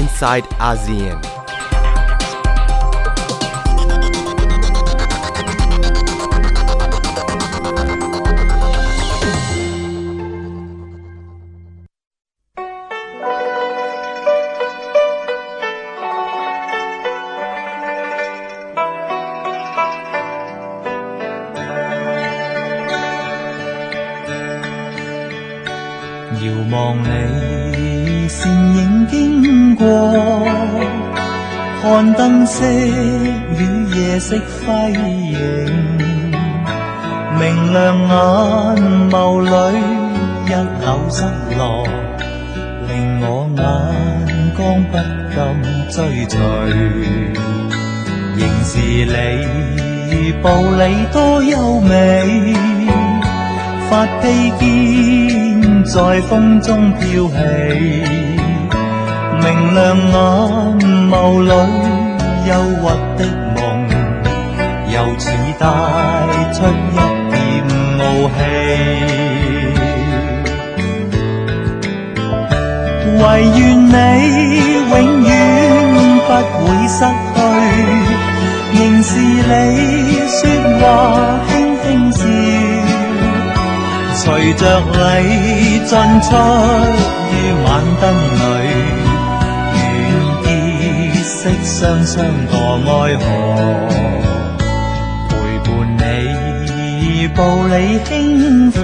[0.00, 1.29] inside ASEAN.
[32.09, 32.65] 看灯饰
[33.59, 35.37] 与夜色辉映，
[37.39, 38.11] 明亮眼
[39.11, 39.53] 眸里
[40.47, 41.21] 一缕失
[41.55, 41.85] 落，
[42.87, 43.61] 令我眼
[44.57, 44.97] 光不
[45.29, 45.37] 禁
[45.91, 46.33] 追随。
[48.35, 48.73] 仍是
[49.05, 49.13] 你
[50.41, 50.81] 步履
[51.13, 51.93] 多优美，
[53.91, 54.23] 发披
[54.57, 57.35] 肩在风中飘起，
[59.39, 59.45] 明
[59.75, 60.15] 亮眼
[61.11, 61.51] 眸里
[62.47, 62.49] 忧
[62.81, 62.83] 郁
[63.17, 63.21] 的
[63.55, 63.57] 梦，
[64.93, 65.23] 又似
[65.59, 65.63] 带
[66.53, 66.57] 出
[66.91, 66.97] 一
[67.31, 67.33] 点
[67.99, 68.39] 傲气。
[73.17, 73.95] 唯愿你
[74.89, 75.27] 永远
[76.27, 76.99] 不会失
[77.33, 77.37] 去，
[78.73, 79.49] 仍是你
[80.27, 80.37] 说
[80.79, 80.83] 话
[81.49, 82.21] 轻轻笑，
[84.15, 84.93] 随着你
[85.85, 86.27] 进出
[87.31, 87.65] 于晚
[88.01, 88.03] 灯
[88.35, 88.58] 里，愿
[91.39, 92.13] 结识双双
[92.51, 92.53] 堕
[92.91, 93.23] 爱河。
[95.29, 96.01] 陪伴你
[97.29, 98.81] 步履轻快，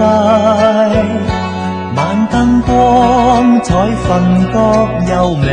[1.94, 3.68] 晚灯光彩
[4.04, 4.10] 分
[4.50, 4.56] 觉
[5.12, 5.46] 优美，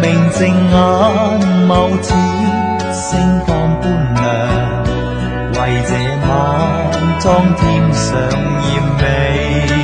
[0.00, 0.38] 明净
[0.70, 0.74] 眼
[1.66, 2.08] 眸似
[2.92, 4.24] 星光般亮，
[5.52, 5.90] 为这
[6.28, 6.30] 晚
[7.18, 8.06] 装添上
[8.62, 8.64] 艳
[9.00, 9.79] 美。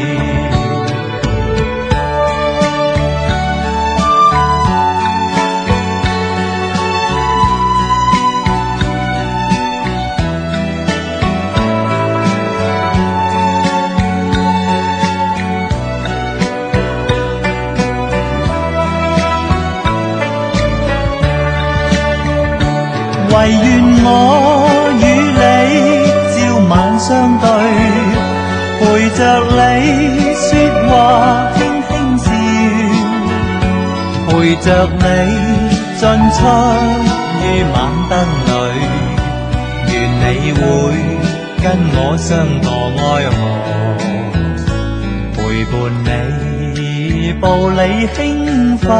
[23.36, 23.60] 唯愿
[24.04, 24.08] 我
[25.00, 25.02] 与
[25.38, 25.42] 你
[26.34, 26.36] 朝
[26.68, 27.08] 晚相
[27.38, 27.46] 对，
[28.78, 28.82] 陪
[29.16, 29.54] 着你
[30.36, 30.46] 说
[30.88, 30.90] 话
[31.56, 32.26] 轻轻笑，
[34.28, 34.66] 陪着
[34.98, 35.04] 你
[35.98, 36.02] 进
[36.32, 36.38] 出
[37.42, 37.74] 于晚
[38.10, 38.12] 灯
[38.48, 38.50] 里，
[39.92, 40.60] 愿你会
[41.62, 41.64] 跟
[41.94, 42.30] 我相
[42.60, 42.66] 堕
[42.98, 43.00] 爱
[43.30, 43.40] 河，
[45.36, 45.38] 陪
[45.70, 45.72] 伴
[46.04, 46.06] 你
[47.40, 47.80] 步履
[48.14, 48.18] 轻
[48.78, 48.90] 快。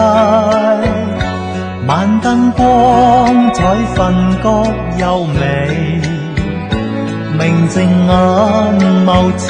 [1.89, 1.91] 晚
[2.23, 2.61] 灯光
[3.53, 3.59] 彩
[3.95, 3.97] 分
[4.45, 4.49] 觉
[5.03, 5.05] 优
[5.39, 5.43] 美，
[7.39, 7.75] 明净
[8.09, 8.11] 眼
[9.07, 9.47] 眸似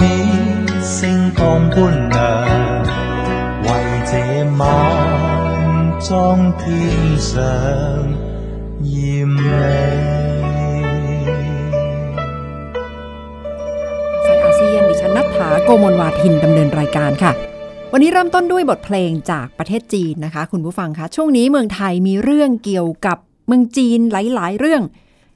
[0.80, 1.40] 星光
[1.70, 1.76] 般
[2.14, 2.16] 亮，
[3.64, 3.68] 为
[4.10, 4.12] 这
[4.58, 4.60] 晚
[6.00, 6.08] 装
[6.58, 6.62] 添
[7.18, 7.30] 上
[8.82, 9.50] 艳美。
[14.24, 17.32] สายอาเซียนดิฉันนัทธาโกมลวาทินดำเนินรายการค่ะ
[17.93, 23.17] วันนี้เริ่มต้นด้วยบทเพลงจากประเทศจีนนะคะ คุณผู้ฟังคะช่วงนี้เมืองไทยมีเรื่องเกี่ยวกับ
[23.47, 24.83] เมืองจีนหลาย ๆ เรื่อง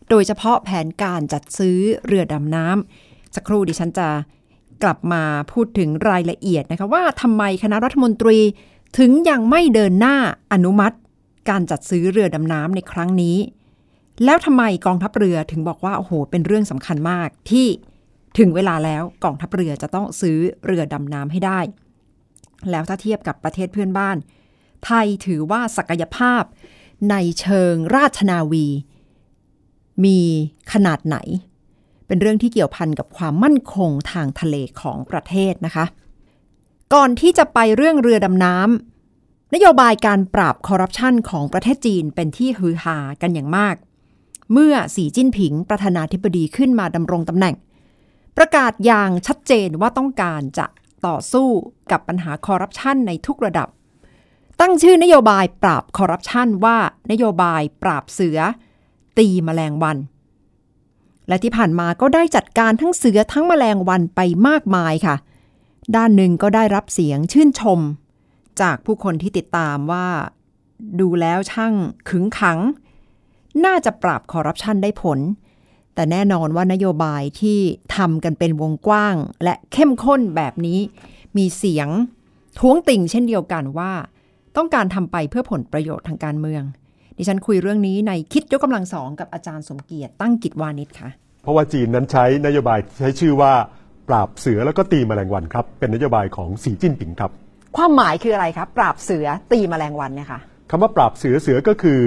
[0.10, 4.08] โดยเฉพาะแผนการจัดซื้อเรือดำน้ำสักครู่ดิฉันจะ
[4.84, 8.40] กลับมาพูดถึงรายละเอียดนะคะว่าทำไมคณะรัฐมนตรี
[8.98, 10.18] ถึงยังไม่เดินหน้า
[10.54, 10.96] อนุมัติ
[11.50, 13.38] การจัดซื้อเรือดำน้ำในครั้งนี้
[14.24, 17.68] แล้วทำไมกองทัพเรือถึงบอกว่าโอ้โหเป็นเรื่องสำคัญมากที่
[18.38, 21.62] ถึงเวลาแล้วกองทัพเรือจะต้องซื้อเรือดำน้ำให้ได้
[22.72, 24.18] แล้วถ้าเทียบกับประเทศเพื่อนบ้าน
[24.86, 26.44] ไทยถือว่าศักยภาพ
[27.10, 28.68] ในเชิงราชนาวี
[30.04, 30.20] มี
[30.72, 31.18] ขนาดไหน
[32.08, 35.86] เป็นเรื่องที่เกี่ยวพันกับความมั่นคงทางทะเลของประเทศนะคะ
[36.94, 43.76] ก่อนที่จะไปเรื่องเรือดำน้ำนโยบายการปราบคอร์รัปชันของประเทศจีนเป็นที่ฮือฮากันอย่างมาก
[44.54, 47.56] เมื่อสีจิ้นผิงประธานาธิบดีขึ้นมาดำรงตำแหน่ง
[48.38, 50.66] ประกาศอย่างชัดเจนว่าต้องการจะ
[51.08, 51.50] ต่อสู้
[51.92, 53.68] กับปัญหาคอร์รัปชันในทุกระดับ
[54.62, 56.78] ตั้งชื่อนโยบายปราบคอร์รัปชันว่า
[57.12, 58.40] นโยบายปราบเสือ
[59.18, 59.98] ตีแมลงวัน
[61.28, 65.16] และที่ผ่านมาก็ได้จัดการทั้งเสือทั้งแมลงวันไปมากมายค่ะ
[65.96, 67.80] ด้านหนึ่งก็ได้รับเสียงชื่นชม
[68.62, 70.08] จากผู้คนที่ติดตามว่า
[71.00, 71.74] ดูแล้วช่าง
[72.10, 72.60] ขึงขัง
[73.66, 75.20] น่าจะปราบคอร์รัปชันได้ผล
[75.96, 77.60] แต่แน่นอนว่านโยบายที่
[77.98, 80.80] ทำกันเป็นวงกว้าง และเข้มข้นแบบนี้
[81.38, 81.88] มีเสียง
[82.60, 83.92] ท้วงติ่งเช่นเดียวกันว่า
[84.58, 86.64] ต้องการทำไปเพื่อผลประโยชน์ทางการเมือง
[87.18, 91.10] ดิฉันคุยเรื่องนี้ในคิดยกกำลังสองกับอาจารย์สมเกียรติตั้งกิจวานิชค่ะ
[91.42, 93.54] เพราะว่าจีนนั้นใช้นโยบายใช้ชื่อว่า
[94.10, 97.32] ปราบเสือแล้วก็ตีแมลงวันครับ เป็นนโยบายของสีจิ้นผิงครับ
[97.78, 100.40] ความหมายคืออะไรครับ ปราบเสือตีแมลงวันเนี่ยค่ะ
[100.70, 102.02] คำว่าปราบเสือเสือก็คือ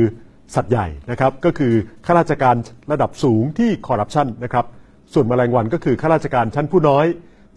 [0.55, 1.73] สัตว์ใหญ่นะครับก็คือ
[2.07, 2.57] ข้าราชการ
[2.93, 4.65] ระดับสูงที่คอร์รัปชันนะครับ
[5.13, 7.07] ส่วนแมลงวันก็คือข้าราชการชั้นผู้น้อย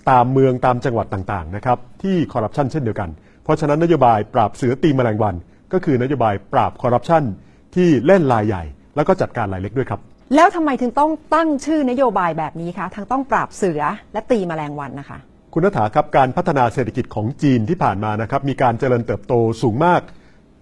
[0.10, 3.10] ตามเมืองตามจังหวัดต่างๆนะครับที่คอร์รัปชันเช่นเดียวกัน
[3.44, 5.36] เพราะฉะนั้นนโยบายปราบเสือตีแมลงวัน
[5.74, 7.24] ก็คือนโยบายปราบคอร์รัปชัน
[7.75, 8.63] ที่เล่นรายใหญ่
[8.95, 10.00] แล้วก็จัดการรายเล็กด้วยครับ
[10.36, 13.81] แล้วทำไมถึงต้องตั้งชื่อนโยบายแบบนี้คะทั้งต้องปราบเสือ
[14.13, 15.19] และตีแมลงวันนะคะ
[15.54, 20.01] คุณนัฐาครับการพัฒนาเศรษฐกิจของจีนที่ผ่านมานะครับมีการเจริญเติบโตสูงมาก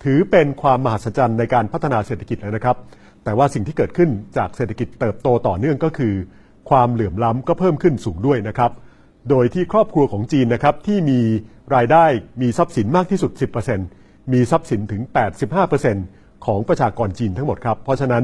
[0.05, 2.77] ถือเป็นความมหัศจรรย์ในการพัฒนาเศรษฐกิจเลยนะครับ
[3.23, 6.13] แต่ว่าสิ่งที่เกิดขึ้นจากเศรษฐกิจเติบโตต่อเนื่องก็คือ
[6.69, 8.71] ความเหลื่อมล้ำก็เพิ่มขึ้นสูงด้วยนะครับ
[9.29, 11.19] โดยที่ครอบครัวของจีนนะครับที่มี
[11.75, 12.05] รายได้
[12.41, 13.31] มีทรัพย์สินมากที่สุด
[13.81, 15.01] 10%มีทรัพย์สินถึง
[15.73, 18.23] 85%ของประชากรจีนทั้งหมดครับ เพราะฉะนั้น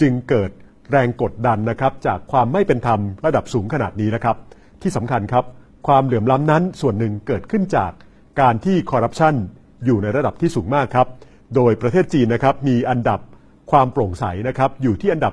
[0.00, 0.50] จึงเกิด
[0.90, 4.36] แรงกดดันนะครับจากความไม่เป็นธรรมระดับสูงขนาดนี้นะครับ
[4.82, 5.44] ที่สำคัญครับ
[5.86, 7.92] ความเหลื่อมล้ำนั้นส่วนหนึ่งเกิดขึ้นจาก
[8.40, 9.34] การที่คอร์รัปชัน
[9.84, 11.06] อยู่ในระดับที่สูงมากครับ
[11.54, 13.20] โดยประเทศจีนนะครับมีอันดับ
[13.70, 15.32] ความโปร่งใสนะครับอยู่ที่อันดับ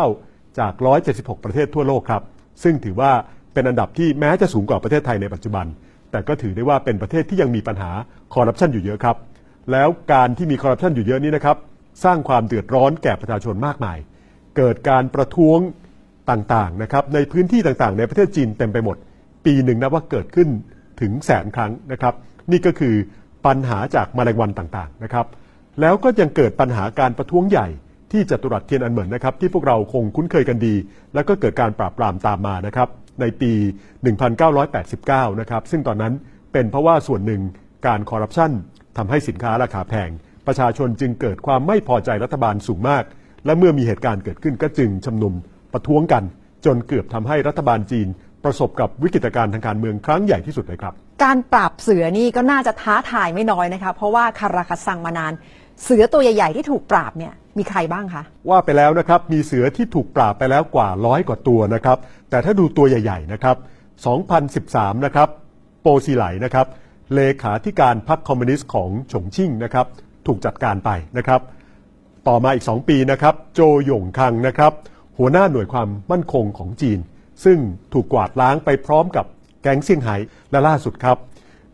[0.00, 0.72] 79 จาก
[1.08, 2.22] 176 ประเทศทั่วโลกครับ
[2.62, 3.12] ซึ่งถือว่า
[3.52, 5.66] เป็นอันดับที่แม้จะสูงกว่าประเทศไทยในปัจจุบัน
[6.10, 7.90] แต่ก็ถือได้ว่าเป็นประเทศที่ยังมีปัญหา
[8.34, 9.16] คอร์รัปชันอยู่เยอะครับ
[9.72, 11.56] แล้วการที่มีคอร์รัปชันอยู่เยอะนี้นะครับ
[12.04, 13.98] สร้างความเดือดร้อนแก่ประชาชนมากมาย
[14.56, 15.58] เกิดการประท้วง
[16.30, 18.96] ต่างๆนะครับในพื้นที่ต่างๆ ในประเทศจีนเต็มไปหมด
[19.44, 20.48] ปีหนึ่งนะว่าเกิดขึ้น
[21.00, 22.14] ถึงแสนครั้งนะครับ
[22.50, 22.94] นี่ก็คือ
[23.46, 25.26] ปัญหาจากมาแมลงวันต่างๆนะครับ
[25.80, 27.68] แล้วก็ยังเกิดปัญหาการประท้วงใหญ่
[28.12, 30.74] ที่จตุรัสเทียนอันเหมินนะครับ ที่พวกเราคงคุ้นเคยกันดี
[31.14, 32.88] แล้วก็เกิดการปราบปรามตามมานะครับ
[33.20, 33.52] ในปี
[34.46, 36.14] 1989 นะครับ ซึ่งตอนนั้น
[36.52, 37.42] เป็นเพราะว่าส่วนหนึ่ง
[37.86, 38.50] การคอร์รัปชัน
[38.96, 40.10] ทำให้สินค้าราคาแพง
[40.46, 43.04] ประชาชนจึงเกิดความไม่พอใจรัฐบาลสูงมาก
[43.44, 45.34] และเมื่อมีเหตุการณ์เกิดขึ้นก็จึงชุมนุม
[45.72, 46.24] ประท้วงกัน
[46.66, 48.08] จนเกือบทำให้รัฐบาลจีน
[48.44, 50.94] ประสบกับวิกฤตการณ์ทางการเมืองครั้งใหญ่ที่สุดเลยครับ
[51.24, 55.32] การปราบเสือนี่ก็น่าจะท้าทายไม่น้อยนะคะ เพราะว่าคาราคาซังมานาน
[55.84, 61.98] เสือตัวใหญ่ ๆ ที่ถูกปราบเนี่ยมีใครบ้างคะ ว่าไปแล้วนะครับมีเสือที่ถูกปราบไปแล้วกว่าร้อยกว่าตัวนะครับ
[62.30, 63.56] แต่ถ้าดูตัวใหญ่ ๆ นะครับ
[64.30, 65.28] 2013 นะครับ
[65.82, 66.66] โปซีไหลนะครับ
[67.14, 69.86] เลขาธิการพรรคคอมมิวนิสต์ของฉงชิ่งนะครับ
[70.26, 71.40] ถูกจัดการไปนะครับ
[72.28, 74.72] ต่อมาอีก 2 ปีนะครับ โจหยงคังนะครับ
[75.18, 76.98] หัวหน้าหน่วยความมั่นคงของจีน
[77.44, 77.58] ซึ่ง
[77.92, 79.26] ถูกกวาดล้างไปพร้อมกับ
[79.62, 80.16] แก๊งเซี่ยงไฮ้
[80.50, 81.16] และล่าสุดครับ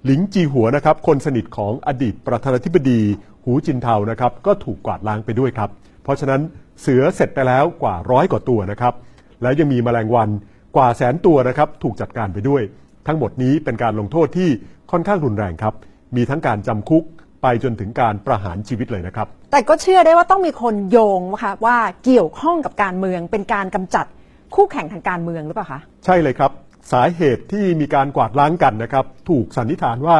[0.04, 3.00] หลิงจีหัวนะครับคนสนิทของอดีตประธานาธิบดี
[3.44, 5.70] หูจินเทานะครับก็ถูกกวาดล้างไปด้วยครับ
[6.02, 6.40] เพราะฉะนั้น
[6.80, 8.94] เสือเสร็จไปแล้วกว่าร้อยกว่าตัวนะครับ
[9.42, 10.30] แล้วยังมีแมลงวัน
[10.76, 12.62] กว่าแสนตัวนะครับถูกจัดการไปด้วย
[13.06, 14.48] ทั้งหมดนี้เป็นการลงโทษที่
[14.90, 15.74] ค่อนข้างรุนแรงครับ
[16.16, 17.04] มีทั้งการจำคุก
[17.42, 24.06] ไปจนถึงการประหารชีวิตเลยนะครับ แต่ก็เชื่อได้ว่าต้องมีคนโยงนะคะว่าเกี่ยวข้องกับการเมืองเป็นการกำจัด
[24.54, 26.50] คู่แข่งทางการเมืองหรือเปล่าคะใช่เลยครับ
[26.92, 30.18] สาเหตุที่มีการกวาดล้างกันนะครับ ถูกสันนิษฐานว่า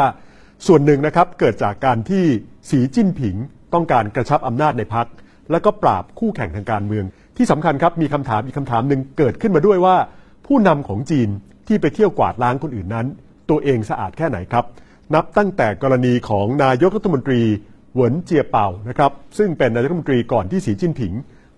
[0.66, 2.24] ส่วนหนึ่งนะครับเกิดจากการที่
[2.70, 3.36] สีจิ้นผิง
[3.74, 5.06] ต้องการกระชับอำนาจในพรรค
[5.50, 7.04] แล้วก็ปราบคู่แข่งทางการเมือง
[7.36, 9.96] ที่สำคัญครับมีคำถามอีกคำถามหนึ่งเกิดขึ้นมาด้วยว่า
[10.46, 11.28] ผู้นำของจีน
[11.68, 13.06] ที่ไปเที่ยวกวาดล้างคนอื่นนั้น
[13.50, 14.64] ตัวเองสะอาดแค่ไหนครับ
[15.14, 17.42] นับตั้งแต่กรณีของนายกรัฐมนตรี
[17.94, 21.12] เวินเจียเป่านะครับซึ่งเป็นนายกรัฐมนตรีก่อนที่สีจิ้นผิง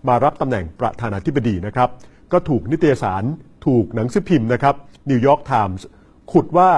[0.08, 1.88] มารับตำแหน่งประธานาธิบดีนะครับ
[2.32, 3.24] ก็ถูกนิตยสาร
[3.66, 4.74] ถูกหนังสือพิมพ์นะครับ
[5.10, 5.86] นิวยอร์กไทมส์
[6.32, 6.70] ขุดว่า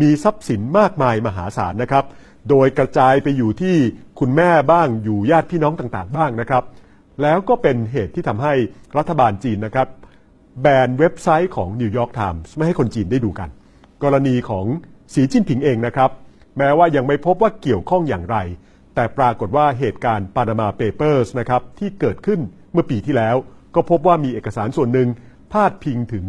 [0.00, 2.04] มีทรัพย์สินมากมายมหาศาลนะครับ
[2.48, 3.76] โดยกระจายไปอยู่ที่
[4.20, 6.64] คุณแม่บ้างอยู่ญาติพี่น้องต่างๆ บ้างนะครับ
[7.22, 8.54] แล้วก็เป็นเหตุที่ทำให้
[8.96, 9.88] รัฐบาลจีนนะครับ
[10.60, 13.48] แบนเว็บไซต์ของนิวยอร์กไทมส์ไม่ให้คนจีนได้ดูกัน
[14.02, 14.66] กรณีของ
[15.14, 16.10] สีจิ้นผิงเองนะครับ
[16.58, 18.36] แม้ว่ายังไม่พบว่าเกี่ยวข้องอย่างไร
[18.94, 22.40] แต่ปรากฏว่าเหตุการณ์ปานามาเปเปอร์สนะครับที่เกิดขึ้น
[22.72, 23.36] เมื่อปีที่แล้ว
[23.78, 25.08] ก็พบว่ามีเอกสารส่วนหนึ่ง
[25.52, 26.24] พาดพิงถึง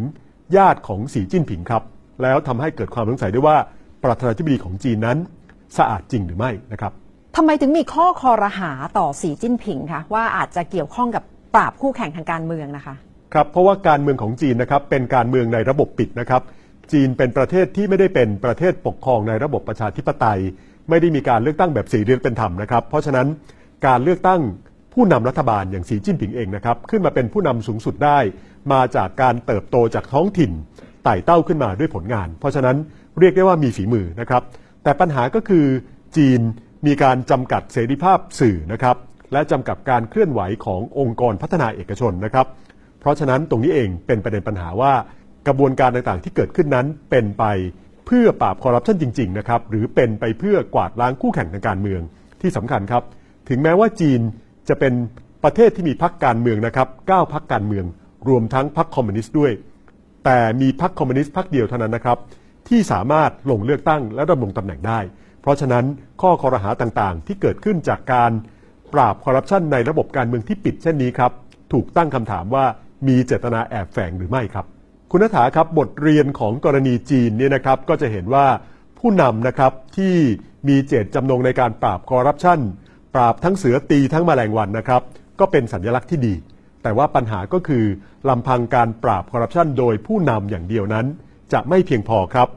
[0.57, 1.83] ญาติของสีจิ้นผิงครับ
[2.21, 3.57] แล้วทำให้เกิดความสงสัยได้ว่า
[4.03, 5.17] ประธานาธิบดีของจีนนั้น
[5.77, 6.91] สะอาดจริงหรือไม่นะครับ
[7.35, 11.23] ทำไมถึงมีข้อคอรหาต่อสีจิ้นผิงคะว่าอาจจะเกี่ยวข้องกับ
[11.55, 12.95] ปราบคู่แข่งทางการเมืองนะคะ
[13.33, 16.41] ครับเพราะว่าการเมืองของจีนนะครับเป็นการเมืองในระบบปิดนะครับ
[16.91, 20.39] จีนเป็นประเทศที่ไม่ได้เป็นประเทศปกครองในระบบประชาธิปไตย
[20.89, 23.27] ไม่ได้มีการเลือกตั้งแบบสีเรียนเป็นธรรมนะครับ เพราะฉะนั้น
[23.87, 24.41] การเลือกตั้ง
[24.93, 28.19] ผู้นำรัฐบาลอย่างสีจิ้นผิงเองนะครับขึ้นมาเป็นผู้นำสูงสุดได้
[28.71, 30.51] มาจากการเติบโตจากท้องถิ่น
[31.03, 32.77] ไต่เต้าขึ้นมาด้วยผลงาน เพราะฉะนั้น
[33.19, 34.41] เรียกได้ว่ามีฝีมือนะครับ
[34.83, 35.65] แต่ปัญหาก็คือ
[36.17, 36.41] จีน
[36.85, 38.95] มีการจำกัดเสรีภาพสื่อนะครับ
[39.33, 42.47] และจำกัดการเคลื่อนไหวขององค์กรพัฒนาเอกชนนะครับ
[42.99, 44.93] เพราะฉะนั้นตรงนี้เองเป็นประเด็นปัญหาว่า
[45.47, 47.43] กระบวนการต่างๆ ที่เกิดขึ้นนั้นเป็นไป
[48.05, 52.01] เพื่อปราบคอร์รัปชันจริง ๆ นะครับ หรือเป็นไปเพื่อกวาดล้างคู่แข่งทางการเมือง
[52.41, 53.03] ที่สำคัญครับ
[53.49, 54.21] ถึงแม้ว่าจีน
[54.69, 54.93] จะเป็น
[55.43, 57.85] ประเทศที่มีพรรคการเมืองนะครับ9พรรคการเมือง
[58.29, 59.51] รวมทั้งพรรคคอมมิวนิสต์ด้วย
[60.25, 62.17] แต่มีพรรคคอมมิวนิสต์พรรคเดียวเท่านั้นนะครับ
[62.67, 64.99] ที่สามารถลงเลือกตั้งและดำรงตำแหน่งได้
[65.41, 65.85] เพราะฉะนั้น
[66.21, 68.31] ข้อครหาต่างๆ ที่เกิดขึ้นจากการ
[68.93, 71.31] ปราบคอร์รัปชันในระบบการเมืองที่ปิดเช่นนี้ครับ
[71.73, 72.65] ถูกตั้งคำถามว่า
[73.07, 74.65] มีเจตนาแอบแฝงหรือไม่ครับ
[75.11, 78.45] คุณณัฏฐาครับบทเรียนของกรณีจีนเนี่ยนะครับก็จะเห็นว่า
[78.99, 80.15] ผู้นำนะครับที่
[80.67, 82.59] มีเจตจำนงในการปราบคอร์รัปชัน
[83.13, 85.01] ปราบทั้งเสือตีทั้งมแมลงวันนะครับ
[85.39, 86.33] ก็เป็นสัญลักษณ์ที่ดี
[86.83, 87.85] แต่ว่าปัญหาก็คือ
[88.29, 91.05] ลำพังการปราบคอร์รัปชันโดยผู้นำอย่างเดียวนั้น
[91.53, 92.47] จะไม่เพียงพอครับ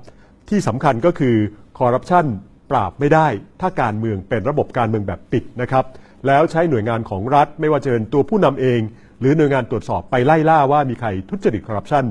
[0.49, 1.37] ที่สำคัญก็คือ
[1.79, 2.27] คอร์รัปชัน
[2.71, 3.27] ปราบไม่ได้
[3.61, 5.85] ถ้าการเมืองเป็นระบบการเมืองแบบปิดนะครับ
[6.27, 8.81] แล้วใช้หน่วยงานของรัฐไม่ว่าจะเป็นตัวผู้นำเอง
[9.21, 12.05] หรือหน่วยงานตรวจสอบไปไล่ล่าว่ามีใครทุจริตคอร์รัปชัน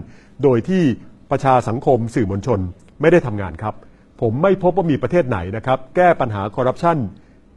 [0.43, 0.83] โดยที่
[1.31, 2.59] ประชาสังคมสื่อมวลชน
[3.01, 3.75] ไม่ได้ทำงานครับ
[4.21, 6.97] ผมไม่พบว่ามีประเทศไหนนะครับ แก้ปัญหาคอร์รัปชัน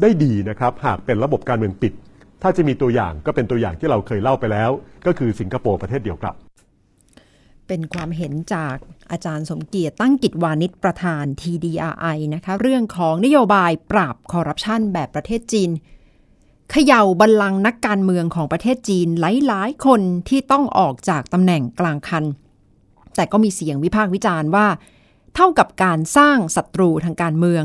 [0.00, 1.92] ได้ดีนะครับหากเป็นระบบการเมืองปิด
[2.42, 4.70] ถ้าจะมีตัวอย่างก็เป็นตัวอย่างที่เราเคยเล่าไปแล้ว
[5.06, 6.34] ก็คือสิงคโปร์ประเทศเดียวครับ
[7.68, 8.76] เป็นความเห็นจาก
[9.10, 15.70] อาจารย์สมเกียรติตั้งกิจวานิชประธาน TDRI นะคะ เรื่องของนโยบายปราบคอร์รัปชันแบบประเทศจีน
[16.70, 22.24] เขย่าบัลลังก์นักการเมืองของประเทศจีนหลาย ๆ คนที่ต้องออกจากตำแหน่งกลางคัน
[23.16, 24.66] แต่ก็มีเสียงวิพากษ์วิจารณ์ว่า
[25.34, 27.64] เท่ากับการสร้างศัตรูทางการเมือง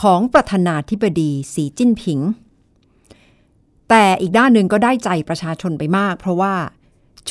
[0.00, 2.20] ของประธานาธิบดีสีจิ้นผิง
[3.88, 6.54] แต่อีกด้านหนึ่งก็ได้ใจประชาชนไปมาก เพราะว่า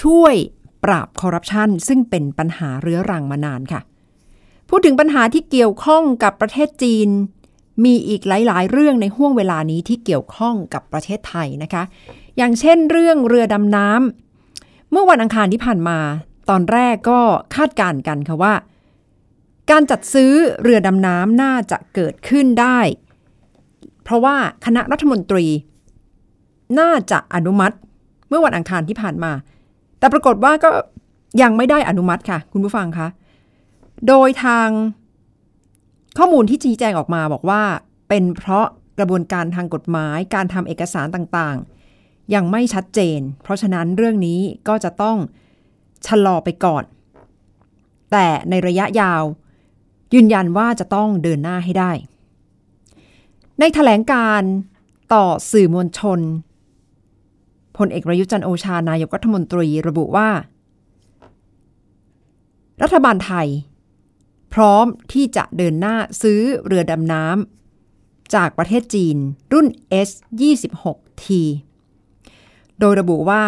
[0.01, 0.35] ช่วย
[0.83, 3.81] ปราบคอร์รัปชันซึ่งเป็นปัญหาเรื้อรังมานานค่ะ
[4.69, 7.09] พูดถึงปัญหาที่เกี่ยวข้องกับประเทศจีน
[7.85, 11.83] มีอีกหลาย ๆ เรื่องในห่วงเวลานี้ที่เกี่ยวข้องกับประเทศไทยนะคะ
[12.37, 15.99] อย่างเช่นเรื่องเรือดำน้ำเมื่อวันอังคารที่ผ่านมา
[16.49, 17.19] ตอนแรกก็
[17.55, 18.53] คาดการณ์กันค่ะว่า
[19.71, 20.31] การจัดซื้อ
[20.61, 22.79] เรือดำน้ำน่าจะเกิดขึ้นได้
[24.03, 25.45] เพราะว่าคณะรัฐมนตรี
[26.79, 27.75] น่าจะอนุมัติ
[28.29, 29.31] เมื่อวันอังคารที่ผ่านมา
[29.99, 30.69] แต่ปรากฏว่าก็
[31.41, 33.07] ยังไม่ได้อนุมัติค่ะ คุณผู้ฟังคะ
[34.07, 34.69] โดยทาง
[36.17, 37.61] ข้อมูลที่ชี้แจงออกมาบอกว่า
[38.09, 38.67] เป็นเพราะ
[38.99, 45.17] กระบวนการทางกฎหมายการทำเอกสารต่างๆ ยังไม่ชัดเจน เพราะฉะนั้นเรื่องนี้ก็จะต้อง
[46.07, 46.83] ชะลอไปก่อน
[48.11, 49.23] แต่ในระยะยาว
[50.13, 51.91] ยืนยันว่าจะต้องเดินหน้าให้ได้
[53.59, 54.41] ในถแถลงการ
[55.13, 56.19] ต่อสื่อมวลชน
[57.77, 60.29] พลเอกประยุจันโอชานายกรัฐมนตรีระบุว่า
[62.83, 63.47] รัฐบาลไทย
[64.53, 69.17] พร้อมที่จะเดินหน้าซื้อเรือดำน้ำจากประเทศจีน
[69.53, 69.67] รุ่น
[70.07, 71.25] S26T
[72.79, 73.43] โดยระบุว่า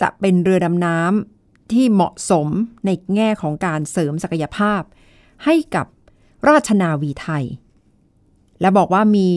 [0.00, 2.46] จะเป็นเรือดำน้ำที่เหมาะสม
[2.86, 4.82] ในแง่ของการเสริมศักยภาพ
[5.44, 5.86] ให้กับ
[6.48, 7.44] ราชนาวีไทย
[8.60, 9.30] และบอกว่ามี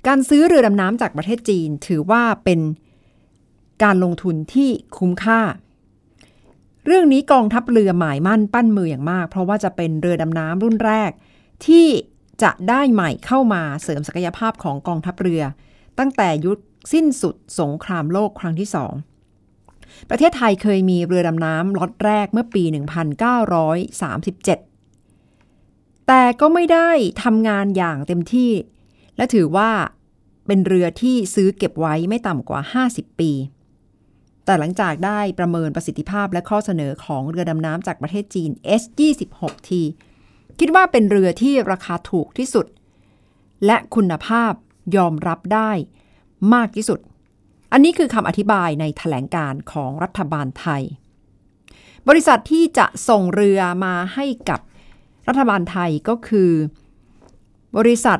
[0.06, 2.60] การซื้อเรือดำน้ำจากประเทศจีนถือว่าเป็น
[3.82, 5.40] การลงทุนที่คุ้มค่า
[6.86, 11.10] เรื่องนี้กองทัพเรือหมายมั่นปั้นมืออย่างมาก เพราะว่าจะเป็นเรือดำน้ำรุ่นแรก
[11.66, 11.86] ที่
[12.42, 15.42] จะได้ใหม่เข้ามาเสริมศักยภาพของกองทัพเรือ
[15.98, 16.58] ตั้งแต่ยุค
[16.92, 18.92] สิ้นสุดสงครามโลกครั้งที่สอง
[20.10, 22.76] ประเทศไทยเคยมีเรือดำน้ำล็อตแรกเมื่อปี 1937
[26.06, 26.90] แต่ก็ไม่ได้
[27.22, 28.50] ทำงานอย่างเต็มที่
[29.16, 29.70] และถือว่า
[30.46, 33.30] เป็นเรือที่ซื้อเก็บไว้ไม่ต่ำกว่า 50 ปี
[34.44, 39.70] แต่หลังจากได้ประเมินประสิทธิภาพและข้อเสนอของเรือดำน้ำจากประเทศจีน S26T
[40.58, 42.66] คิดว่าเป็นเรือที่ราคาถูกที่สุด
[43.66, 44.52] และคุณภาพ
[44.96, 45.70] ยอมรับได้
[46.54, 46.98] มากที่สุด
[47.72, 50.82] อันนี้คือคำอธิบายในถแถลงการของรัฐบาลไทย
[52.08, 54.60] บริษัทที่จะส่งเรือมาให้กับ
[55.28, 56.50] รัฐบาลไทยก็คือ
[57.76, 58.18] บริษัท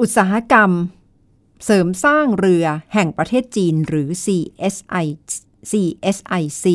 [0.00, 0.70] อุตสาหกรรม
[1.64, 5.06] เสริมสร้างเรือแห่งประเทศจีนหรือ CSI
[5.70, 6.66] CSIC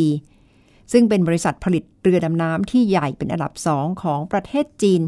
[0.92, 5.02] ซึ่งเป็นบริษัทผลิตเรือดำน้ำที่ใหญ่เป็นอันดับสองของประเทศจีน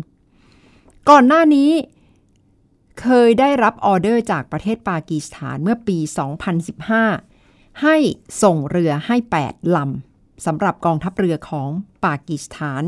[1.10, 1.72] ก่อนหน้านี้
[3.02, 5.98] เคยได้รับออเดอร์จากประเทศปากีสถานเมื่อปี
[7.10, 7.98] 2015 ให้
[8.44, 9.16] ส่งเรือให้
[9.46, 11.70] 8 ลำสำหรับกองทัพเรือของ
[12.06, 12.84] ปากีสถาน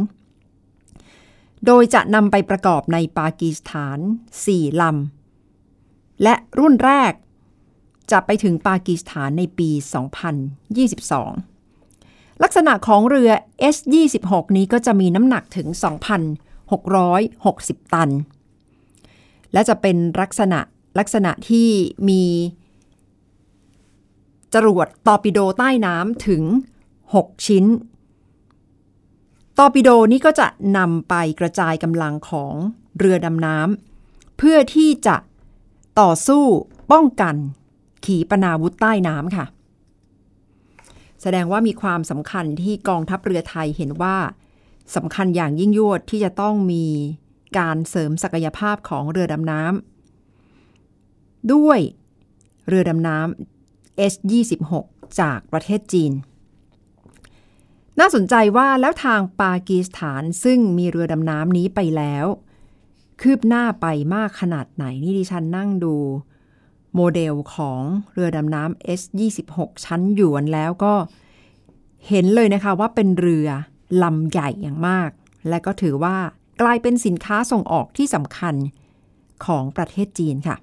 [1.65, 3.99] โดยจะนำไปประกอบในปากีสถาน
[4.39, 5.16] 4 ลำ
[6.23, 7.13] และรุ่นแรก
[8.11, 9.69] จะไปถึงปากีสถานในปี
[10.85, 13.31] 2022 ลักษณะของเรือ
[13.73, 15.67] S26 นี้ก็จะมีน้ำหนักถึง
[16.41, 18.09] 2,660 ตัน
[19.53, 20.59] และจะเป็นลักษณะ
[20.99, 21.69] ลักษณะที่
[22.09, 22.23] มี
[24.53, 26.43] จรวดตอร์ปิโดใต้น้ำถึง
[26.95, 27.65] 6 ชิ้น
[29.57, 30.47] ตอร์ปิโดนี้ก็จะ
[30.77, 32.53] นำไปกระจายกำลังของ
[32.97, 35.15] เรือดำน้ำเพื่อที่จะ
[35.99, 36.43] ต่อสู้
[36.91, 37.35] ป้องกัน
[38.05, 39.45] ขีปนาวุธใต้น้ำค่ะ
[41.21, 44.17] แสดงว่ามีความสำคัญที่กองทัพเรือไทยเห็นว่า
[44.95, 46.85] สำคัญอย่างยิ่งยวดที่จะต้องมี
[47.57, 51.79] การเสริมศักยภาพของเรือดำน้ำด้วย
[52.67, 54.73] เรือดำน้ำ S26
[55.19, 56.11] จากประเทศจีน
[57.99, 62.25] น่าสนใจว่าแล้วทางปากีสถานซึ่งมีเรือดำน้ำนี้ไปแล้ว
[63.21, 65.95] คืบหน้าไปมากขนาดไหน นี่ดิฉันนั่งดู
[66.95, 67.81] โมเดลของ
[68.13, 70.93] เรือดำน้ำ S26 ชั้นหยวนแล้วก็
[72.07, 73.47] เห็นเลยนะคะว่าเป็นเรือ
[74.03, 75.09] ลำใหญ่อย่างมาก
[75.49, 76.15] และก็ถือว่า
[76.61, 78.55] กลายเป็นสินค้าส่งออกที่สำคัญ
[79.45, 80.57] ของประเทศจีนค่ะ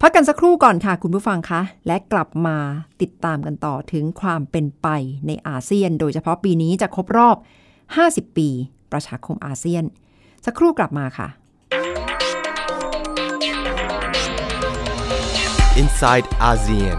[0.00, 2.56] พักกันสักครู่ก่อนค่ะคุณผู้ฟังคะ และกลับมา
[3.02, 4.88] ติดตามกันต่อถึงความเป็นไป
[5.26, 7.36] ในอาเซียน โดยเฉพาะปีนี้จะครบรอบ
[7.86, 8.48] 50 ปี
[8.92, 9.84] ประชาคมอาเซียน
[10.46, 11.28] สักครู่กลับมาค่ะ
[15.82, 16.98] Inside ASEAN.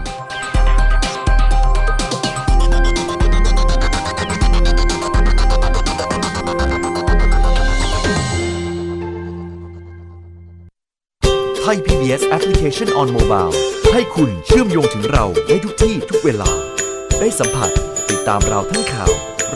[11.62, 13.52] Thai PBS Application on Mobile
[13.92, 16.50] ให้คุณเชื่อมโยงถึงเราได้ทุกที่ทุกเวลา
[17.20, 17.70] ได้สัมผัส
[18.10, 19.10] ติดตามเราทั้งข่าว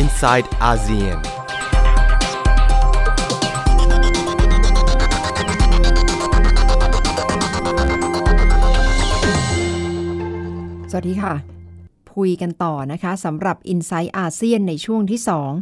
[0.00, 1.18] Inside ASEAN.
[10.90, 11.34] สวัสดีค่ะ
[12.14, 15.20] คุยกันต่อนะคะสำหรับ i n s i ซต์อาเซียนในช่วงที่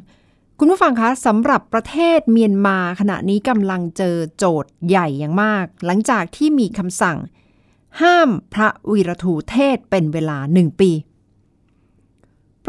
[0.09, 7.19] 2 คุณผู้ฟังคะสำหรับประเทศเมียนมาขณะนี้กำลังเจอโจทย์ใหญ่อย่างมาก หลังจากที่มีคำสั่ง
[8.01, 10.91] ห้ามพระวีรทูเทศเป็นเวลาหนึ่งปี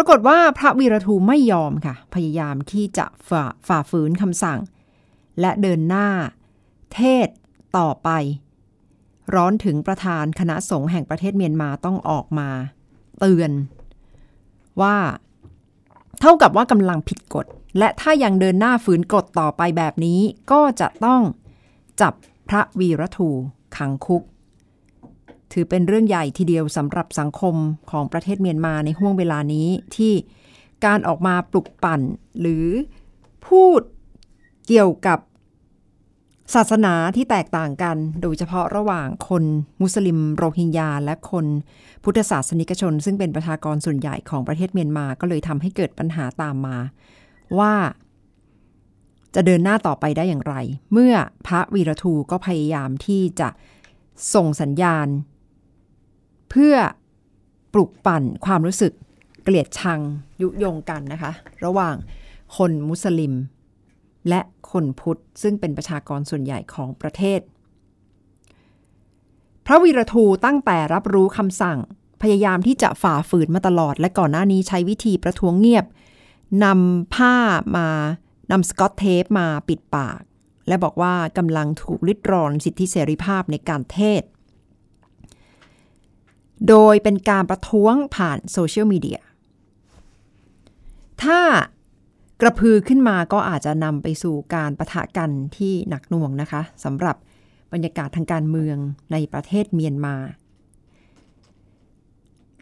[0.01, 4.59] รากฏว่าพระวีรทูไม่ยอมค่ะ พยายามที่จะฝ่าฝ่าฝืนคำสั่ง
[5.39, 6.07] และเดินหน้า
[6.93, 7.27] เทศ
[7.77, 8.09] ต่อไป
[9.35, 12.49] ร้อนถึงประธานคณะสงฆ์แห่งประเทศเมียนมาต้องออกมา
[13.19, 13.51] เตือน
[14.81, 14.97] ว่า
[16.19, 17.45] เท่ากับว่ากำลังผิดกฎ
[17.77, 20.19] และถ้ายังเดินหน้าฝืนกฎต่อไปแบบนี้
[20.51, 21.21] ก็จะต้อง
[22.01, 22.13] จับ
[22.49, 23.29] พระวีรทู
[23.77, 24.23] ขังคุก
[25.53, 27.55] ถือเป็นเรื่องใหญ่ทีเดียวสำหรับสังคม
[27.91, 30.13] ของประเทศเมียนมาในห่วงเวลานี้ที่
[30.85, 32.01] การออกมาปลุกปั่น
[32.39, 32.67] หรือ
[33.47, 33.81] พูด
[34.67, 35.19] เกี่ยวกับ
[36.53, 39.43] ศาสนาที่แตกต่างกัน โดยเฉพาะระหว่างคน
[39.81, 41.45] มุสลิมโรฮิงญาและคน
[42.03, 46.77] พุทธศาสนิกชน ซึ่งเป็นประชากรส่วนใหญ่ของประเทศเมียนมาก็เลยทำให้เกิดปัญหาตามมา
[47.59, 47.73] ว่า
[49.35, 50.55] จะเดินหน้าต่อไปได้อย่างไร
[50.91, 51.13] เมื่อ
[51.47, 53.49] พระวีรทูก็พยายามที่จะ
[54.33, 55.07] ส่งสัญญาณ
[56.51, 56.75] เพื่อ
[57.73, 58.93] ปลุกปั่นความรู้สึก
[59.43, 59.99] เกลียดชัง
[60.41, 61.31] ยุยงกันนะคะ
[61.65, 61.95] ระหว่าง
[62.57, 63.33] คนมุสลิม
[64.29, 67.39] และคนพุทธ ซึ่งเป็นประชากรส่วนใหญ่ของประเทศ
[69.65, 71.79] พระวีรทูตั้งแต่รับรู้คำสั่ง
[72.21, 75.85] พยายามที่จะฝ่าฝืนมาตลอด และก่อนหน้านี้ใช้วิธีประท้วงเงียบ
[76.63, 77.35] นำผ้า
[77.75, 77.87] มา
[78.51, 80.21] นำสกอตเทปมาปิดปาก
[80.67, 84.21] และบอกว่ากำลังถูกลิดรอนสิทธิเสรีภาพในการเทศ
[86.69, 89.19] โดยเป็นการประท้วงผ่านโซเชียลมีเดีย
[91.23, 91.41] ถ้า
[92.41, 97.15] กระพือขึ้นมาก็อาจจะนำไปสู่การประทะกันที่หนักหน่วงนะคะสำหรับ
[97.73, 98.77] บรรยากาศทางการเมือง
[99.11, 100.15] ในประเทศเมียนมา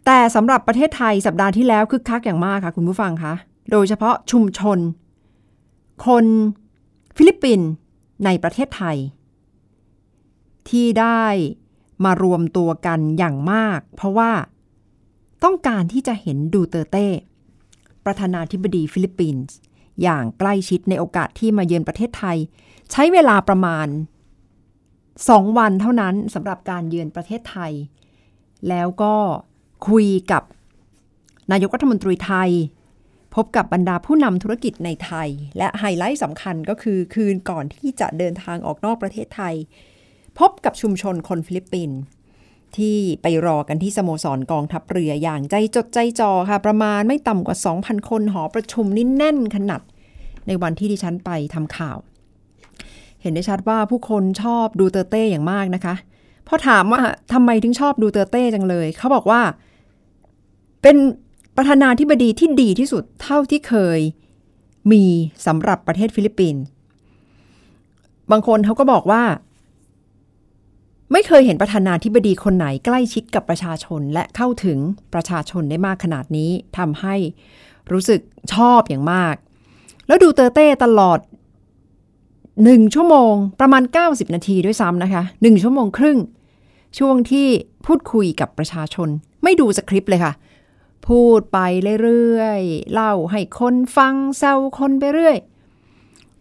[0.06, 3.34] แต่สำหรับประเทศไทยสัปดาห์ที่แล้วคึกคักอย่างมากค่ะคุณผู้ฟังคะ
[3.70, 4.78] โดยเฉพาะชุมชน
[6.06, 6.26] คน
[7.16, 7.68] ฟิลิปปินส์
[8.24, 8.96] ในประเทศไทย
[10.70, 11.24] ที่ได้
[12.04, 14.30] มารวมตัวกันอย่างมาก เพราะว่า
[15.44, 17.06] ต้องการที่จะเห็นดูเตอร์เต้
[18.04, 19.54] ประธานาธิบดีฟิลิปปินส์
[20.02, 22.38] อย่างใกล้ชิดในโอกาสที่มาเยือนประเทศไทย
[22.90, 23.86] ใช้เวลาประมาณ
[24.72, 27.72] 2 วันเท่านั้นสำหรับการเยือนประเทศไทย
[28.68, 29.14] แล้วก็
[29.88, 30.42] คุยกับ
[31.52, 32.50] นายกรัฐมนตรีไทย
[33.34, 39.54] พบกับบรรดาผู้นำธุรกิจในไทย และไฮไลท์สำคัญก็คือคืนก่อนที่จะเดินทางออกนอกประเทศไทย
[40.38, 41.98] พบกับชุมชนคนฟิลิปปินส์
[42.76, 49.82] ที่ไปรอกันที่สโมสรกองทัพเรืออย่างใจจดใจจอค่ะ ประมาณไม่ต่ำกว่า 2,000 คนหอประชุมนี่แน่นขนัด
[50.46, 51.98] ในวันที่ดิฉันไปทำข่าว
[53.22, 55.94] เห็นได้ชัดว่าผู้คนชอบดูเตอร์เต้อย่างมากนะคะ
[56.48, 57.00] พอถามว่า
[57.32, 59.40] ทำไมถึงชอบดูเตอร์เต้จังเลย เขาบอกว่า
[60.82, 60.96] เป็น
[61.56, 64.00] ประธานาธิบดีที่ดีที่สุดเท่าที่เคย
[64.92, 65.04] มี
[65.46, 66.62] สำหรับประเทศฟิลิปปินส์
[68.30, 69.22] บางคนเขาก็บอกว่า
[71.12, 74.78] ไม่เคยเห็นประธานาธิบดีคนไหนใกล้ชิดกับประชาชนและเข้าถึง
[75.14, 77.14] ประชาชนได้มากขนาดนี้ทำให้
[77.92, 78.20] รู้สึก
[78.54, 79.34] ชอบอย่างมาก
[80.06, 81.18] แล้วดูเตอร์เต้ตลอด
[82.64, 86.18] หนึ่งชั่วโมงประมาณ 90 นาทีด้วยซ้ำนะคะหนึ่งชั่วโมงครึ่ง
[86.98, 87.46] ช่วงที่
[87.86, 89.08] พูดคุยกับประชาชน
[89.42, 90.32] ไม่ดูสคริปต์เลยค่ะ
[91.08, 91.58] พูดไป
[92.02, 95.36] เรื่อยๆ เล่าให้คนฟังแซวคนไปเรื่อย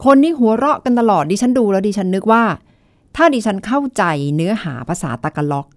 [0.06, 2.44] คนนี่หัวเราะกันตลอดดิฉันดูแล้วดิฉันนึกว่า
[3.16, 4.04] ถ้าดิฉันเข้าใจ
[4.36, 5.68] เนื้อหาภาษาตะกล็อก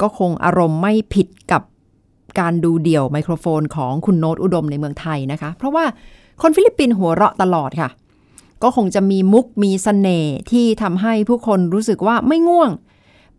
[0.00, 1.62] ก็คงอารมณ์ไม่ผิดกับ
[2.40, 5.84] การดูเดี่ยวไมโครโฟนของคุณโน้ตอุดมในเมืองไทยนะคะ เพราะว่า
[6.42, 7.90] คนฟิลิปปินส์หัวเราะตลอดค่ะ
[8.62, 12.70] ก็คงจะมีมุกมีเสน่ห์ที่ทำให้ผู้คนรู้สึกว่าไม่ง่วง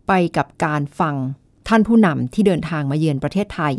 [0.08, 1.14] ไปกับการฟัง
[1.68, 3.74] ท่านผู้นำที่เดินทางมาเยือนประเทศไทย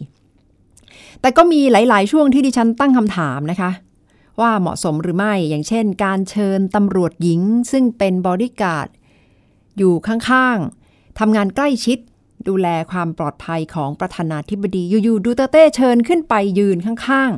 [1.22, 3.72] แต่ก็มีหลาย ๆ ช่วงที่ดิฉันตั้งคำถามนะคะ
[4.42, 8.88] ว่าเหมาะสมหรือไม่อย่างเช่น การเชิญตำรวจหญิง ซึ่งเป็นบอดี้การ์ด
[9.78, 11.98] อยู่ข้างๆทำงานใกล้ชิด
[12.48, 17.32] ดูแลความปลอดภัยของประธานาธิบดีอยู่ๆดูเตอร์เต้เชิญขึ้นไปยืนข้าง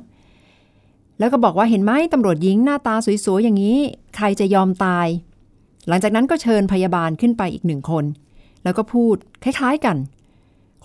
[0.58, 2.96] ๆ แล้วก็บอกว่าเห็นไหมตำรวจหญิงหน้าตา
[3.26, 3.78] สวยๆ อย่างนี้
[4.16, 5.08] ใครจะยอมตาย
[5.88, 8.06] หลังจากนั้นก็เชิญพยาบาลขึ้นไปอีกหนึ่งคน
[8.64, 9.98] แล้วก็พูดคล้ายๆกัน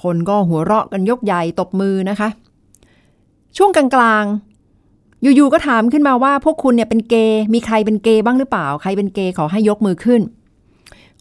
[0.03, 2.29] คนก็หัวเราะกันยกใหญ่ตบมือนะคะ
[3.57, 3.87] ช่วงกลา
[4.23, 10.21] งๆอยู่ๆ ก็ถามขึ้นมาว่าพวกคุณเนี่ยเป็นเกย์ มีใครเป็นเกย์บ้างหรือเปล่า ใครเป็นเกย์ขอให้ยกมือขึ้น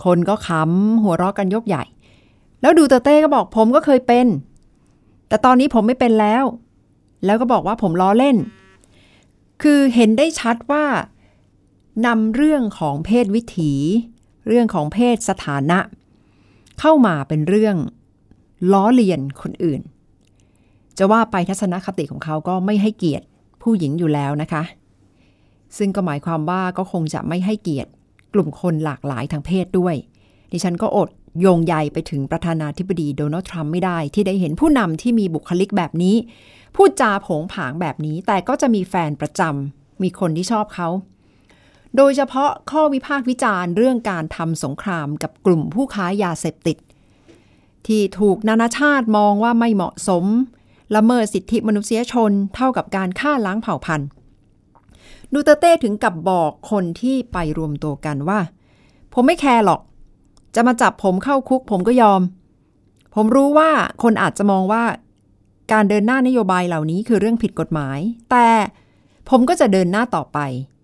[0.04, 1.84] คนก็ขำหัวเราะกันยกใหญ่
[2.62, 4.28] แล้วดูเตเต้ก็บอกผมก็เคยเป็น
[5.28, 6.44] แต่ตอนนี้ผมไม่เป็นแล้ว
[7.26, 8.38] แล้วก็บอกว่าผมล้อเล่น
[9.62, 10.86] คือเห็นได้ชัดว่า
[12.06, 13.74] นำเรื่องของเพศวิถี
[14.48, 15.80] เรื่องของเพศสถานะ
[16.80, 17.76] เข้ามาเป็นเรื่อง
[18.72, 19.82] ล้อเลียนคนอื่น
[20.98, 23.26] จะว่าไปทัศนคติของเขาก็ไม่ให้เกียรติ
[23.62, 24.64] ผู้หญิงอยู่แล้วนะคะ
[25.78, 27.92] ซึ่งก็หมายความว่าก็คงจะไม่ให้เกียรติ
[28.34, 29.96] กลุ่มคนหลากหลายทางเพศด้วย
[30.52, 31.10] ดิฉันก็อด
[31.42, 36.16] โยงใยไปถึงประธานาธิบดีโดนัลด์ทรัมป์ไม่ได้ ที่ได้เห็นผู้นำที่มีบุคลิกแบบนี้
[36.76, 40.88] พูดจาผงผางแบบนี้ แต่ก็จะมีแฟนประจำมีคนที่ชอบเขา
[41.98, 46.78] โดยเฉพาะข้อวิพากษ์วิจารณ์เรื่องการทำสงครามกับกลุ่มผู้ค้ายาเสพติด
[47.88, 50.26] ที่ถูกนานาชาติมองว่าไม่เหมาะสม
[50.96, 54.08] ละเมิดสิทธิมนุษยชนเท่ากับการฆ่าล้างเผ่าพันธุ์
[55.34, 58.40] ดูเตอร์เต้ถึงกับบอกคนที่ไปรวมตัวกันว่า
[59.14, 59.82] ผมไม่แคร์หรอก
[60.56, 62.22] จะมาจับผมเข้าคุกผมก็ยอม
[63.16, 63.70] ผมรู้ว่า
[64.04, 64.84] คนอาจจะมองว่า
[65.72, 68.00] การเดินหน้านโยบายเหล่านี้คือเรื่องผิดกฎหมาย
[68.32, 68.48] แต่
[69.30, 70.40] ผมก็จะเดินหน้าต่อไป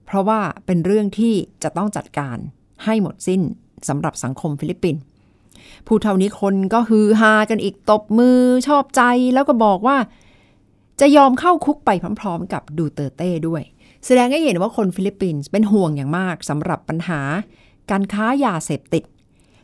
[0.05, 1.33] เพราะว่าเป็นเรื่องที่
[1.63, 2.37] จะต้องจัดการ
[2.85, 3.41] ให้หมดสิ้น
[3.87, 5.01] สำหรับสังคมฟิลิปปินส์
[5.87, 9.01] พูดเท่านี้คนก็ฮือฮากันอีกตบมือชอบใจ
[9.33, 9.97] แล้วก็บอกว่า
[10.99, 13.63] จะยอมเข้าคุกไปพร้อม ๆ กับดูเตอร์เต้ด้วย
[14.05, 17.21] แสดงให้เห็นว่าคนฟิลิปปินส์เป็นห่วงอย่างมากสำหรับปัญหา
[17.91, 19.03] การค้ายาเสพติด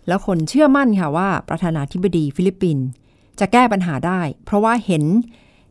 [0.08, 2.86] แล้วคนเชื่อมั่นค่ะว่าประธานาธิบดีฟิลิปปินส์
[3.39, 5.04] จะแก้ปัญหาได้ เพราะว่าเห็น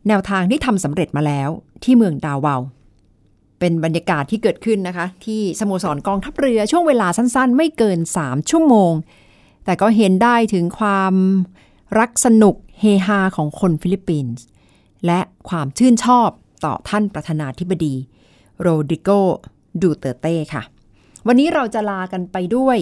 [0.08, 1.48] แนวทางที่ทำสำเร็จมาแล้ว
[1.84, 2.60] ที่เมืองดาวาว
[3.58, 8.92] เป็นบรรยากาศที่เกิดขึ้นนะคะ ที่สโมสรกองทัพเรือช่วงเวลาสั้นๆ ไม่เกิน 3 ชั่วโมง
[9.64, 11.14] แต่ก็เห็นได้ถึงความ
[11.98, 14.42] รักสนุกเฮฮาของคนฟิลิปปินส์
[15.06, 16.28] และความชื่นชอบ
[16.64, 17.94] ต่อท่านประธานาธิบดี
[18.62, 19.10] โรดริโก
[19.82, 20.62] ดูเตอร์เต้ค่ะ
[21.26, 22.78] วันนี้เราจะลากันไปด้วย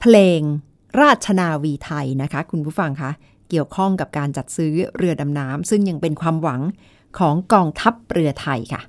[0.00, 0.40] เพลง
[1.00, 3.10] ราชนาวีไทยนะคะ คุณผู้ฟังคะ
[3.48, 6.60] เกี่ยวข้องกับการจัดซื้อเรือดำน้ำซึ่งยังเป็นความหวัง
[7.18, 8.82] ของกองทัพเรือไทยค่ะ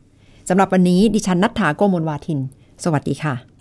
[0.50, 2.40] สำหรับวันนี้ดิฉันณัฏฐาโกมลวาทิน
[2.84, 3.53] สวัสดีค่ะ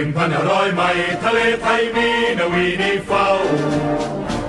[0.00, 0.90] นึ่งพันร้อยใหม่
[1.24, 2.08] ทะเลไทยมี
[2.38, 3.28] นาวีนี้เฝ้า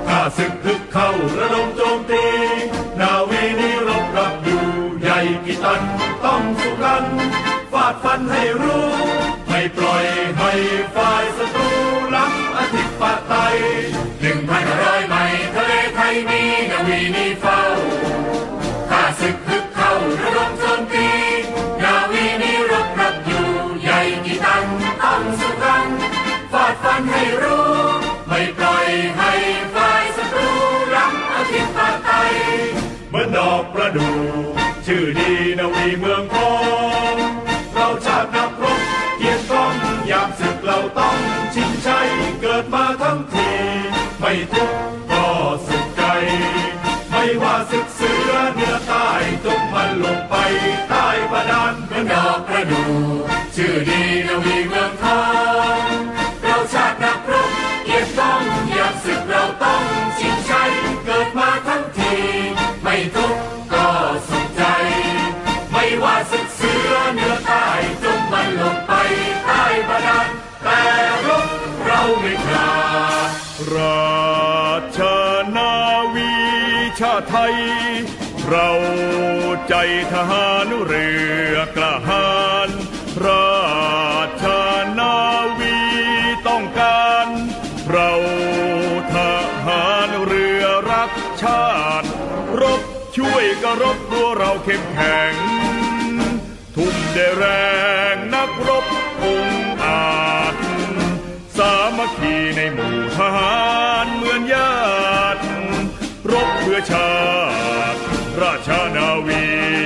[0.07, 1.09] ข้าศึกพึกเข้า
[1.39, 2.25] ระดมโจมตี
[3.01, 4.65] นาวีนี้รบรับอยู่
[5.01, 5.81] ใหญ่กี่ตัน
[6.25, 7.03] ต้องสู้กัน
[7.71, 8.87] ฟาดฟันให้รู้
[9.47, 10.05] ไม่ปล่อย
[10.39, 10.51] ให้
[10.95, 11.71] ฝ่ายศัตรู
[12.15, 13.55] ล้ำอธิปไตย
[80.13, 81.09] ทหารเรื
[81.53, 82.69] อกระหาร
[83.25, 83.51] รา
[84.41, 84.45] ช
[84.99, 85.17] นา
[85.59, 85.77] วี
[86.47, 87.27] ต้องการ
[87.89, 88.11] เรา
[89.13, 89.17] ท
[89.65, 91.67] หารเรือรักชา
[92.01, 92.07] ติ
[92.61, 92.81] รบ
[93.17, 95.33] ช่วยกระรบตัวเราเข้มแข็ง
[96.75, 97.45] ทุ่มได้แร
[98.13, 98.85] งนักรบ
[99.23, 99.47] อง
[99.83, 100.55] อาจ
[101.57, 103.61] สามัคคีในหมู่ทหา
[104.03, 104.73] รเหมือนญา
[105.35, 105.41] ติ
[106.31, 107.11] รบเพื่อชา
[107.93, 107.99] ติ
[108.41, 109.80] ราชนาวี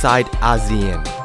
[0.00, 1.19] side ASEAN.